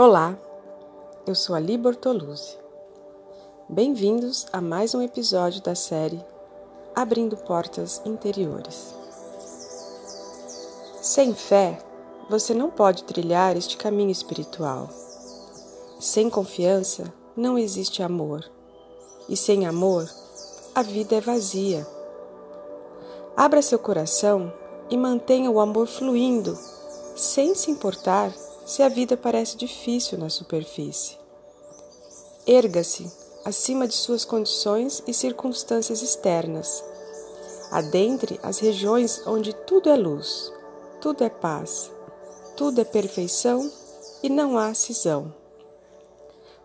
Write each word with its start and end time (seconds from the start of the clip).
Olá, 0.00 0.38
eu 1.26 1.34
sou 1.34 1.56
Ali 1.56 1.76
Bortoluzzi. 1.76 2.56
Bem-vindos 3.68 4.46
a 4.52 4.60
mais 4.60 4.94
um 4.94 5.02
episódio 5.02 5.60
da 5.60 5.74
série 5.74 6.24
Abrindo 6.94 7.36
Portas 7.36 8.00
Interiores. 8.04 8.94
Sem 11.02 11.34
fé, 11.34 11.80
você 12.30 12.54
não 12.54 12.70
pode 12.70 13.02
trilhar 13.02 13.56
este 13.56 13.76
caminho 13.76 14.12
espiritual. 14.12 14.88
Sem 15.98 16.30
confiança, 16.30 17.12
não 17.36 17.58
existe 17.58 18.00
amor. 18.00 18.48
E 19.28 19.36
sem 19.36 19.66
amor, 19.66 20.08
a 20.76 20.82
vida 20.82 21.16
é 21.16 21.20
vazia. 21.20 21.84
Abra 23.36 23.60
seu 23.60 23.80
coração 23.80 24.52
e 24.88 24.96
mantenha 24.96 25.50
o 25.50 25.58
amor 25.58 25.88
fluindo, 25.88 26.56
sem 27.16 27.52
se 27.56 27.68
importar 27.68 28.32
se 28.68 28.82
a 28.82 28.88
vida 28.90 29.16
parece 29.16 29.56
difícil 29.56 30.18
na 30.18 30.28
superfície. 30.28 31.16
Erga-se 32.46 33.10
acima 33.42 33.88
de 33.88 33.94
suas 33.94 34.26
condições 34.26 35.02
e 35.06 35.14
circunstâncias 35.14 36.02
externas. 36.02 36.84
Adentre 37.70 38.38
as 38.42 38.58
regiões 38.58 39.26
onde 39.26 39.54
tudo 39.54 39.88
é 39.88 39.96
luz, 39.96 40.52
tudo 41.00 41.24
é 41.24 41.30
paz, 41.30 41.90
tudo 42.58 42.82
é 42.82 42.84
perfeição 42.84 43.72
e 44.22 44.28
não 44.28 44.58
há 44.58 44.74
cisão. 44.74 45.32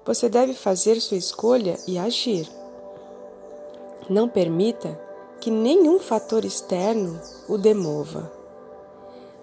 Você 0.06 0.28
deve 0.28 0.54
fazer 0.54 1.00
sua 1.00 1.16
escolha 1.16 1.80
e 1.88 1.98
agir. 1.98 2.52
Não 4.09 4.28
permita 4.28 5.00
que 5.40 5.50
nenhum 5.50 6.00
fator 6.00 6.44
externo 6.44 7.17
o 7.48 7.58
demova. 7.58 8.30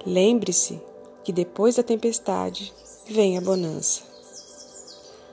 Lembre-se 0.04 0.89
que 1.30 1.32
depois 1.32 1.76
da 1.76 1.82
tempestade 1.84 2.74
vem 3.06 3.38
a 3.38 3.40
bonança. 3.40 4.02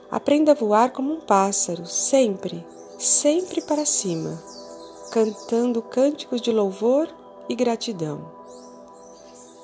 Aprenda 0.08 0.52
a 0.52 0.54
voar 0.54 0.92
como 0.92 1.12
um 1.12 1.20
pássaro, 1.20 1.84
sempre, 1.86 2.64
sempre 2.96 3.60
para 3.60 3.84
cima, 3.84 4.40
cantando 5.10 5.82
cânticos 5.82 6.40
de 6.40 6.52
louvor 6.52 7.08
e 7.48 7.54
gratidão. 7.56 8.30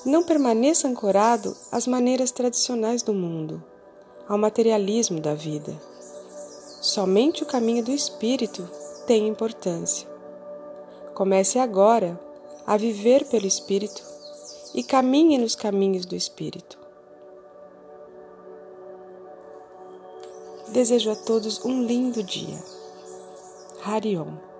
Não 0.04 0.24
permaneça 0.24 0.88
ancorado 0.88 1.56
às 1.70 1.86
maneiras 1.86 2.32
tradicionais 2.32 3.00
do 3.00 3.14
mundo, 3.14 3.62
ao 4.28 4.36
materialismo 4.36 5.20
da 5.20 5.36
vida. 5.36 5.80
Somente 6.82 7.44
o 7.44 7.46
caminho 7.46 7.84
do 7.84 7.92
espírito 7.92 8.68
tem 9.06 9.28
importância. 9.28 10.08
Comece 11.14 11.60
agora 11.60 12.20
a 12.66 12.76
viver 12.76 13.24
pelo 13.26 13.46
espírito 13.46 14.13
e 14.74 14.82
caminhe 14.82 15.38
nos 15.38 15.54
caminhos 15.54 16.04
do 16.04 16.16
Espírito. 16.16 16.78
Desejo 20.68 21.12
a 21.12 21.16
todos 21.16 21.64
um 21.64 21.86
lindo 21.86 22.22
dia. 22.22 22.58
Harion. 23.84 24.53